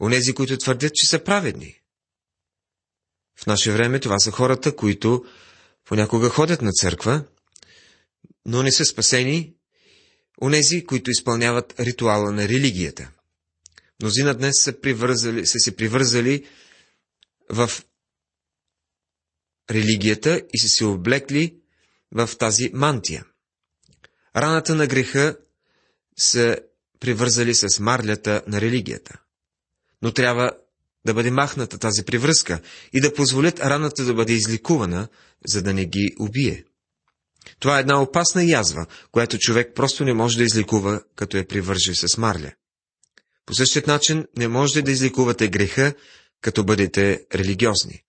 Онези, 0.00 0.34
които 0.34 0.56
твърдят, 0.56 0.94
че 0.94 1.06
са 1.06 1.24
праведни. 1.24 1.81
В 3.42 3.46
наше 3.46 3.72
време 3.72 4.00
това 4.00 4.18
са 4.18 4.30
хората, 4.30 4.76
които 4.76 5.24
понякога 5.84 6.28
ходят 6.28 6.62
на 6.62 6.72
църква, 6.72 7.24
но 8.46 8.62
не 8.62 8.72
са 8.72 8.84
спасени, 8.84 9.54
онези, 10.42 10.84
които 10.84 11.10
изпълняват 11.10 11.80
ритуала 11.80 12.32
на 12.32 12.48
религията. 12.48 13.10
Мнозина 14.02 14.34
днес 14.34 14.54
са, 14.62 14.80
привързали, 14.80 15.46
са 15.46 15.58
се 15.58 15.76
привързали 15.76 16.46
в 17.50 17.70
религията 19.70 20.42
и 20.52 20.58
са 20.58 20.68
се 20.68 20.84
облекли 20.84 21.56
в 22.12 22.30
тази 22.38 22.70
мантия. 22.74 23.24
Раната 24.36 24.74
на 24.74 24.86
греха 24.86 25.36
са 26.18 26.58
привързали 27.00 27.54
с 27.54 27.80
марлята 27.80 28.42
на 28.46 28.60
религията. 28.60 29.20
Но 30.02 30.12
трябва 30.12 30.52
да 31.06 31.14
бъде 31.14 31.30
махната 31.30 31.78
тази 31.78 32.02
привръзка 32.04 32.60
и 32.92 33.00
да 33.00 33.14
позволят 33.14 33.60
раната 33.60 34.04
да 34.04 34.14
бъде 34.14 34.32
изликувана, 34.32 35.08
за 35.46 35.62
да 35.62 35.74
не 35.74 35.86
ги 35.86 36.14
убие. 36.20 36.64
Това 37.58 37.76
е 37.76 37.80
една 37.80 38.02
опасна 38.02 38.44
язва, 38.44 38.86
която 39.12 39.38
човек 39.38 39.72
просто 39.74 40.04
не 40.04 40.14
може 40.14 40.38
да 40.38 40.44
изликува, 40.44 41.02
като 41.16 41.36
я 41.36 41.48
привърже 41.48 41.94
с 41.94 42.18
марля. 42.18 42.52
По 43.46 43.54
същия 43.54 43.82
начин 43.86 44.26
не 44.36 44.48
можете 44.48 44.82
да 44.82 44.90
изликувате 44.90 45.48
греха, 45.48 45.94
като 46.40 46.64
бъдете 46.64 47.26
религиозни. 47.34 48.02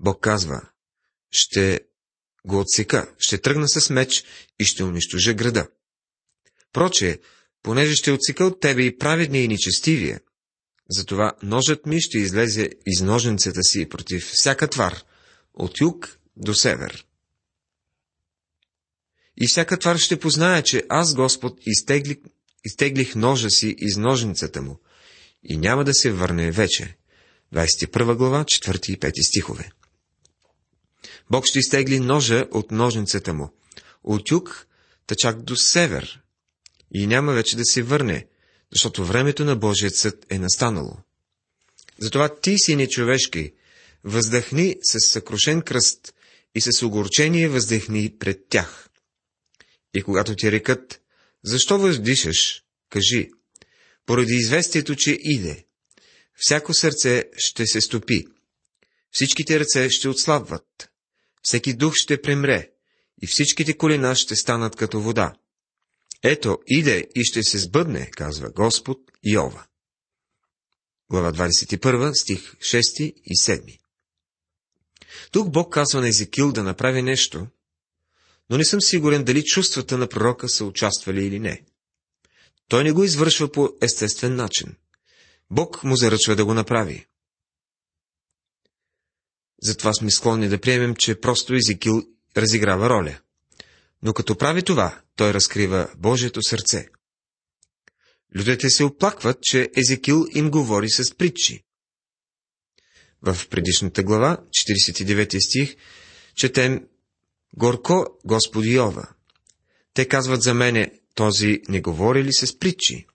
Бог 0.00 0.20
казва, 0.20 0.60
ще 1.30 1.80
го 2.46 2.60
отсека, 2.60 3.14
ще 3.18 3.38
тръгна 3.38 3.68
с 3.68 3.90
меч 3.90 4.24
и 4.58 4.64
ще 4.64 4.84
унищожа 4.84 5.34
града. 5.34 5.68
Проче, 6.72 7.20
понеже 7.62 7.94
ще 7.94 8.12
отсека 8.12 8.44
от 8.44 8.60
тебе 8.60 8.82
и 8.82 8.98
праведния 8.98 9.44
и 9.44 9.48
нечестивия, 9.48 10.20
затова 10.90 11.32
ножът 11.42 11.86
ми 11.86 12.00
ще 12.00 12.18
излезе 12.18 12.70
из 12.86 13.00
ножницата 13.00 13.62
си 13.62 13.88
против 13.88 14.30
всяка 14.32 14.68
твар, 14.68 15.02
от 15.54 15.80
юг 15.80 16.18
до 16.36 16.54
север. 16.54 17.06
И 19.36 19.46
всяка 19.46 19.78
твар 19.78 19.96
ще 19.96 20.20
познае, 20.20 20.62
че 20.62 20.84
аз, 20.88 21.14
Господ, 21.14 21.58
изтеглих, 21.66 22.16
изтеглих 22.64 23.14
ножа 23.14 23.50
си 23.50 23.74
из 23.78 23.96
ножницата 23.96 24.62
му 24.62 24.80
и 25.42 25.56
няма 25.56 25.84
да 25.84 25.94
се 25.94 26.12
върне 26.12 26.50
вече. 26.50 26.96
21 27.54 28.16
глава, 28.16 28.44
4 28.44 28.90
и 28.90 28.98
5 28.98 29.22
стихове. 29.22 29.70
Бог 31.30 31.46
ще 31.46 31.58
изтегли 31.58 32.00
ножа 32.00 32.46
от 32.50 32.70
ножницата 32.70 33.34
му, 33.34 33.50
от 34.04 34.30
юг, 34.30 34.66
та 35.06 35.14
чак 35.14 35.42
до 35.42 35.56
север, 35.56 36.22
и 36.94 37.06
няма 37.06 37.32
вече 37.32 37.56
да 37.56 37.64
се 37.64 37.82
върне, 37.82 38.26
защото 38.74 39.04
времето 39.04 39.44
на 39.44 39.56
Божият 39.56 39.96
съд 39.96 40.26
е 40.30 40.38
настанало. 40.38 40.96
Затова 41.98 42.40
ти, 42.40 42.58
сине 42.58 42.88
човешки, 42.88 43.52
въздъхни 44.04 44.76
с 44.82 45.00
съкрушен 45.00 45.62
кръст 45.62 46.14
и 46.54 46.60
с 46.60 46.82
огорчение 46.82 47.48
въздъхни 47.48 48.16
пред 48.18 48.38
тях. 48.48 48.88
И 49.94 50.02
когато 50.02 50.36
ти 50.36 50.52
рекат, 50.52 51.00
защо 51.44 51.78
въздишаш, 51.78 52.62
кажи, 52.90 53.30
поради 54.06 54.34
известието, 54.34 54.96
че 54.96 55.18
иде. 55.20 55.64
Всяко 56.36 56.74
сърце 56.74 57.24
ще 57.36 57.66
се 57.66 57.80
стопи, 57.80 58.24
всичките 59.10 59.60
ръце 59.60 59.90
ще 59.90 60.08
отслабват, 60.08 60.90
всеки 61.42 61.74
дух 61.74 61.92
ще 61.96 62.22
премре 62.22 62.70
и 63.22 63.26
всичките 63.26 63.76
колена 63.76 64.16
ще 64.16 64.36
станат 64.36 64.76
като 64.76 65.00
вода. 65.00 65.34
Ето, 66.26 66.58
иде 66.66 67.08
и 67.14 67.24
ще 67.24 67.42
се 67.42 67.58
сбъдне, 67.58 68.10
казва 68.10 68.50
Господ 68.50 68.98
Йова. 69.24 69.66
Глава 71.10 71.32
21, 71.32 72.12
стих 72.14 72.54
6 72.56 73.02
и 73.24 73.36
7. 73.36 73.78
Тук 75.32 75.50
Бог 75.50 75.72
казва 75.72 76.00
на 76.00 76.08
Езекил 76.08 76.52
да 76.52 76.62
направи 76.62 77.02
нещо, 77.02 77.46
но 78.50 78.56
не 78.58 78.64
съм 78.64 78.80
сигурен 78.80 79.24
дали 79.24 79.44
чувствата 79.44 79.98
на 79.98 80.08
пророка 80.08 80.48
са 80.48 80.64
участвали 80.64 81.26
или 81.26 81.38
не. 81.38 81.64
Той 82.68 82.84
не 82.84 82.92
го 82.92 83.04
извършва 83.04 83.52
по 83.52 83.70
естествен 83.82 84.34
начин. 84.36 84.76
Бог 85.50 85.84
му 85.84 85.96
заръчва 85.96 86.36
да 86.36 86.44
го 86.44 86.54
направи. 86.54 87.06
Затова 89.62 89.92
сме 89.92 90.10
склонни 90.10 90.48
да 90.48 90.60
приемем, 90.60 90.94
че 90.96 91.20
просто 91.20 91.54
Езекил 91.54 92.02
разиграва 92.36 92.90
роля. 92.90 93.20
Но 94.02 94.12
като 94.12 94.38
прави 94.38 94.62
това, 94.62 95.03
той 95.16 95.34
разкрива 95.34 95.90
Божието 95.96 96.42
сърце. 96.42 96.88
Людите 98.36 98.70
се 98.70 98.84
оплакват, 98.84 99.38
че 99.42 99.70
Езекил 99.76 100.26
им 100.34 100.50
говори 100.50 100.90
с 100.90 101.14
притчи. 101.14 101.64
В 103.22 103.48
предишната 103.50 104.02
глава, 104.02 104.38
49 104.50 105.38
стих, 105.38 105.76
четем 106.36 106.88
Горко 107.56 108.06
Господи 108.24 108.70
Йова. 108.70 109.08
Те 109.94 110.08
казват 110.08 110.42
за 110.42 110.54
мене, 110.54 111.00
този 111.14 111.62
не 111.68 111.80
говори 111.80 112.24
ли 112.24 112.32
с 112.32 112.58
притчи? 112.58 113.06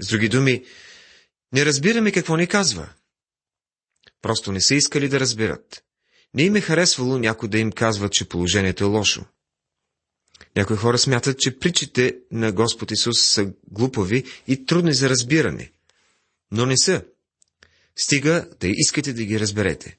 С 0.00 0.08
други 0.08 0.28
думи, 0.28 0.64
не 1.52 1.66
разбираме 1.66 2.12
какво 2.12 2.36
ни 2.36 2.46
казва. 2.46 2.92
Просто 4.22 4.52
не 4.52 4.60
са 4.60 4.74
искали 4.74 5.08
да 5.08 5.20
разбират. 5.20 5.84
Не 6.34 6.42
им 6.42 6.56
е 6.56 6.60
харесвало 6.60 7.18
някой 7.18 7.48
да 7.48 7.58
им 7.58 7.72
казва, 7.72 8.08
че 8.08 8.28
положението 8.28 8.84
е 8.84 8.86
лошо. 8.86 9.24
Някои 10.56 10.76
хора 10.76 10.98
смятат, 10.98 11.38
че 11.38 11.58
притчите 11.58 12.16
на 12.30 12.52
Господ 12.52 12.90
Исус 12.90 13.20
са 13.20 13.52
глупави 13.70 14.24
и 14.46 14.66
трудни 14.66 14.94
за 14.94 15.08
разбиране. 15.08 15.72
Но 16.50 16.66
не 16.66 16.78
са. 16.78 17.04
Стига 17.96 18.48
да 18.60 18.68
искате 18.68 19.12
да 19.12 19.24
ги 19.24 19.40
разберете. 19.40 19.98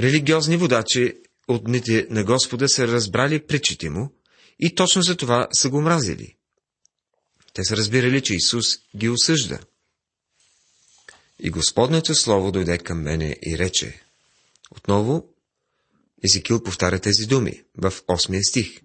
Религиозни 0.00 0.56
водачи 0.56 1.14
от 1.48 1.64
дните 1.64 2.06
на 2.10 2.24
Господа 2.24 2.68
са 2.68 2.88
разбрали 2.88 3.46
притчите 3.46 3.90
му 3.90 4.12
и 4.60 4.74
точно 4.74 5.02
за 5.02 5.16
това 5.16 5.48
са 5.52 5.70
го 5.70 5.80
мразили. 5.80 6.36
Те 7.52 7.64
са 7.64 7.76
разбирали, 7.76 8.22
че 8.22 8.34
Исус 8.34 8.66
ги 8.96 9.08
осъжда. 9.08 9.58
И 11.38 11.50
Господнето 11.50 12.14
Слово 12.14 12.52
дойде 12.52 12.78
към 12.78 13.02
мене 13.02 13.36
и 13.46 13.58
рече. 13.58 14.02
Отново 14.70 15.33
Езекил 16.24 16.62
повтаря 16.62 16.98
тези 16.98 17.26
думи 17.26 17.62
в 17.78 17.90
8 17.90 18.48
стих. 18.48 18.80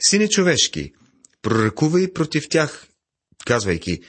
Сине 0.00 0.28
човешки, 0.28 0.92
проръкувай 1.42 2.12
против 2.12 2.48
тях, 2.48 2.88
казвайки, 3.46 4.00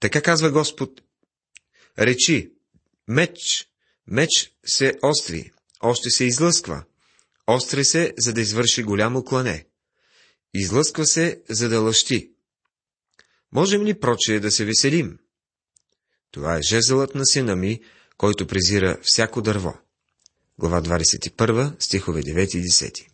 така 0.00 0.22
казва 0.22 0.50
Господ, 0.50 1.00
речи, 1.98 2.52
меч, 3.08 3.68
меч 4.06 4.52
се 4.66 4.94
остри, 5.02 5.52
още 5.80 6.10
се 6.10 6.24
излъсква, 6.24 6.84
остри 7.46 7.84
се, 7.84 8.14
за 8.18 8.32
да 8.32 8.40
извърши 8.40 8.82
голямо 8.82 9.24
клане, 9.24 9.66
излъсква 10.54 11.06
се, 11.06 11.42
за 11.48 11.68
да 11.68 11.80
лъщи. 11.80 12.32
Можем 13.52 13.84
ли 13.84 14.00
прочее 14.00 14.40
да 14.40 14.50
се 14.50 14.64
веселим? 14.64 15.18
Това 16.30 16.56
е 16.56 16.62
жезълът 16.62 17.14
на 17.14 17.26
сина 17.26 17.56
ми, 17.56 17.80
който 18.16 18.46
презира 18.46 18.98
всяко 19.02 19.42
дърво 19.42 19.85
глава 20.58 20.82
21, 20.82 21.82
стихове 21.82 22.22
9 22.22 22.56
и 22.56 22.62
10. 22.62 23.06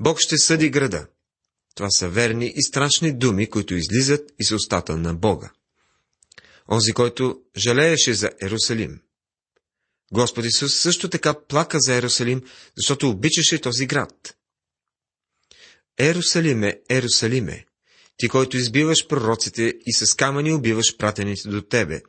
Бог 0.00 0.20
ще 0.20 0.38
съди 0.38 0.70
града. 0.70 1.06
Това 1.74 1.90
са 1.90 2.08
верни 2.08 2.52
и 2.56 2.62
страшни 2.62 3.18
думи, 3.18 3.50
които 3.50 3.74
излизат 3.74 4.32
из 4.38 4.50
устата 4.50 4.96
на 4.96 5.14
Бога. 5.14 5.50
Онзи, 6.70 6.92
който 6.92 7.40
жалееше 7.56 8.14
за 8.14 8.30
Ерусалим. 8.42 9.00
Господ 10.12 10.44
Исус 10.44 10.74
също 10.74 11.08
така 11.08 11.34
плака 11.34 11.78
за 11.80 11.94
Ерусалим, 11.94 12.42
защото 12.76 13.08
обичаше 13.08 13.60
този 13.60 13.86
град. 13.86 14.36
Ерусалиме, 15.98 16.80
Ерусалиме, 16.90 17.64
ти, 18.16 18.28
който 18.28 18.56
избиваш 18.56 19.06
пророците 19.06 19.74
и 19.86 19.92
с 19.92 20.14
камъни 20.14 20.52
убиваш 20.52 20.96
пратените 20.96 21.48
до 21.48 21.62
тебе. 21.62 22.02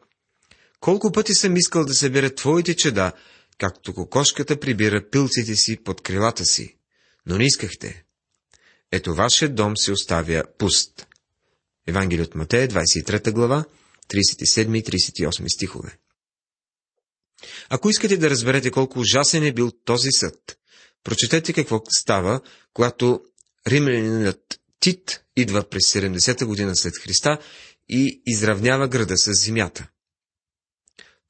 Колко 0.80 1.12
пъти 1.12 1.34
съм 1.34 1.58
искал 1.58 1.86
да 1.86 1.94
събера 1.94 2.36
твоите 2.36 2.76
чеда, 2.76 3.12
както 3.64 3.94
кокошката 3.94 4.60
прибира 4.60 5.10
пилците 5.10 5.56
си 5.56 5.84
под 5.84 6.02
крилата 6.02 6.46
си, 6.46 6.78
но 7.26 7.38
не 7.38 7.46
искахте. 7.46 8.04
Ето 8.92 9.16
вашия 9.16 9.50
дом 9.50 9.78
се 9.78 9.92
оставя 9.92 10.44
пуст. 10.58 11.08
Евангелие 11.88 12.24
от 12.24 12.36
Матея, 12.36 12.68
23 12.68 13.32
глава, 13.32 13.66
37 14.08 14.78
и 14.78 14.84
38 14.84 15.54
стихове. 15.54 15.98
Ако 17.70 17.90
искате 17.90 18.18
да 18.18 18.30
разберете 18.30 18.72
колко 18.72 19.00
ужасен 19.00 19.44
е 19.44 19.54
бил 19.54 19.72
този 19.72 20.12
съд, 20.12 20.58
прочетете 21.04 21.54
какво 21.54 21.82
става, 21.90 22.42
когато 22.74 23.22
римлянинът 23.68 24.60
Тит 24.80 25.24
идва 25.36 25.70
през 25.70 25.94
70-та 25.94 26.46
година 26.46 26.76
след 26.76 26.98
Христа 26.98 27.40
и 27.90 28.22
изравнява 28.26 28.88
града 28.88 29.18
с 29.18 29.32
земята. 29.34 29.88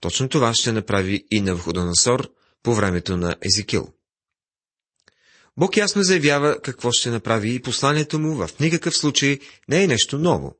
Точно 0.03 0.29
това 0.29 0.53
ще 0.53 0.71
направи 0.71 1.25
и 1.31 1.41
Навходоносор 1.41 2.31
по 2.63 2.75
времето 2.75 3.17
на 3.17 3.35
Езикил. 3.41 3.93
Бог 5.57 5.77
ясно 5.77 6.03
заявява 6.03 6.61
какво 6.61 6.91
ще 6.91 7.09
направи 7.09 7.55
и 7.55 7.61
посланието 7.61 8.19
му 8.19 8.35
в 8.35 8.59
никакъв 8.59 8.97
случай 8.97 9.39
не 9.69 9.83
е 9.83 9.87
нещо 9.87 10.17
ново. 10.17 10.55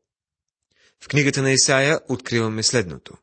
В 1.03 1.07
книгата 1.07 1.41
на 1.41 1.51
Исаия 1.51 1.99
откриваме 2.09 2.63
следното. 2.63 3.17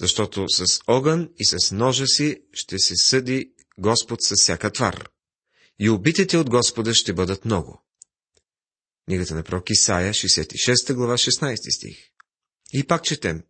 Защото 0.00 0.48
с 0.48 0.80
огън 0.86 1.30
и 1.38 1.44
с 1.44 1.72
ножа 1.72 2.06
си 2.06 2.42
ще 2.52 2.78
се 2.78 2.96
съди 2.96 3.52
Господ 3.78 4.22
с 4.22 4.34
всяка 4.36 4.72
твар. 4.72 5.08
и 5.78 5.90
убитите 5.90 6.36
от 6.36 6.50
Господа 6.50 6.94
ще 6.94 7.12
бъдат 7.12 7.44
много. 7.44 7.84
Книгата 9.06 9.34
на 9.34 9.42
пророк 9.42 9.70
Исаия, 9.70 10.12
66 10.12 10.94
глава, 10.94 11.14
16 11.14 11.76
стих. 11.76 12.10
И 12.72 12.84
пак 12.84 13.04
четем. 13.04 13.42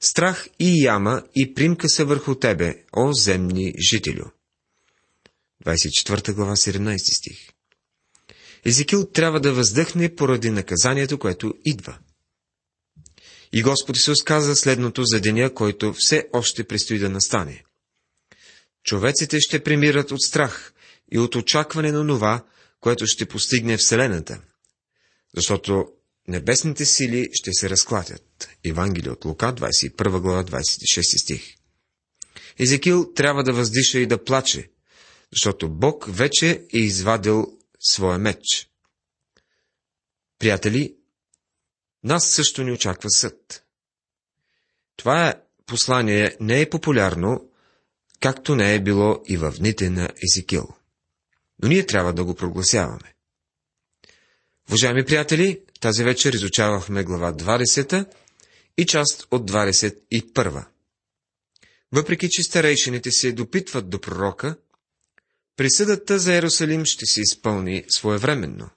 Страх 0.00 0.48
и 0.58 0.84
яма 0.84 1.22
и 1.34 1.54
примка 1.54 1.88
са 1.88 2.04
върху 2.04 2.34
тебе, 2.34 2.84
о 2.96 3.12
земни 3.12 3.74
жителю. 3.90 4.24
24 5.64 6.32
глава, 6.32 6.56
17 6.56 7.16
стих. 7.16 7.48
Езекил 8.64 9.06
трябва 9.06 9.40
да 9.40 9.52
въздъхне 9.52 10.14
поради 10.14 10.50
наказанието, 10.50 11.18
което 11.18 11.54
идва. 11.64 11.98
И 13.52 13.62
Господ 13.62 13.96
се 13.96 14.14
сказа 14.14 14.56
следното 14.56 15.04
за 15.04 15.20
деня, 15.20 15.54
който 15.54 15.94
все 15.98 16.28
още 16.32 16.64
предстои 16.64 16.98
да 16.98 17.10
настане. 17.10 17.64
Човеците 18.84 19.40
ще 19.40 19.62
премират 19.62 20.10
от 20.10 20.22
страх 20.22 20.72
и 21.12 21.18
от 21.18 21.34
очакване 21.34 21.92
на 21.92 22.06
това, 22.06 22.44
което 22.80 23.06
ще 23.06 23.26
постигне 23.26 23.76
Вселената, 23.76 24.40
защото 25.36 25.88
небесните 26.28 26.84
сили 26.84 27.28
ще 27.32 27.52
се 27.52 27.70
разклатят. 27.70 28.27
Евангелие 28.64 29.10
от 29.12 29.24
Лука, 29.24 29.54
21 29.54 30.20
глава, 30.20 30.44
26 30.44 31.22
стих. 31.22 31.54
Езекил 32.58 33.12
трябва 33.12 33.44
да 33.44 33.52
въздиша 33.52 33.98
и 33.98 34.06
да 34.06 34.24
плаче, 34.24 34.70
защото 35.32 35.68
Бог 35.68 36.04
вече 36.08 36.66
е 36.74 36.78
извадил 36.78 37.58
своя 37.80 38.18
меч. 38.18 38.70
Приятели, 40.38 40.94
нас 42.04 42.30
също 42.30 42.62
ни 42.62 42.72
очаква 42.72 43.10
съд. 43.10 43.64
Това 44.96 45.34
послание 45.66 46.36
не 46.40 46.60
е 46.60 46.70
популярно, 46.70 47.50
както 48.20 48.54
не 48.54 48.74
е 48.74 48.82
било 48.82 49.22
и 49.28 49.36
в 49.36 49.54
дните 49.58 49.90
на 49.90 50.10
Езекил. 50.24 50.68
Но 51.62 51.68
ние 51.68 51.86
трябва 51.86 52.12
да 52.12 52.24
го 52.24 52.34
прогласяваме. 52.34 53.14
Уважаеми 54.68 55.04
приятели, 55.04 55.60
тази 55.80 56.04
вечер 56.04 56.32
изучавахме 56.32 57.04
глава 57.04 57.32
20 57.32 58.06
и 58.78 58.86
част 58.86 59.26
от 59.30 59.50
21. 59.50 60.64
Въпреки, 61.92 62.28
че 62.30 62.42
старейшините 62.42 63.10
се 63.10 63.32
допитват 63.32 63.90
до 63.90 64.00
пророка, 64.00 64.56
присъдата 65.56 66.18
за 66.18 66.34
Ерусалим 66.34 66.84
ще 66.84 67.06
се 67.06 67.20
изпълни 67.20 67.84
своевременно. 67.88 68.70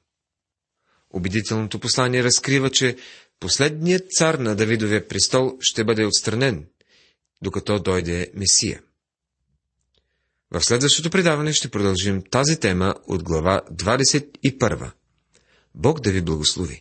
Убедителното 1.10 1.80
послание 1.80 2.24
разкрива, 2.24 2.70
че 2.70 2.98
последният 3.40 4.12
цар 4.12 4.34
на 4.36 4.56
Давидовия 4.56 5.08
престол 5.08 5.58
ще 5.60 5.84
бъде 5.84 6.06
отстранен, 6.06 6.66
докато 7.42 7.80
дойде 7.80 8.32
Месия. 8.34 8.82
В 10.52 10.62
следващото 10.62 11.10
предаване 11.10 11.54
ще 11.54 11.70
продължим 11.70 12.24
тази 12.32 12.60
тема 12.60 12.96
от 13.08 13.24
глава 13.24 13.62
21. 13.72 14.92
Бог 15.76 16.00
да 16.00 16.12
ви 16.12 16.22
благослови! 16.22 16.80